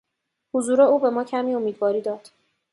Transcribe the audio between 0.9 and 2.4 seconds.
به ما کمی امیدواری داد.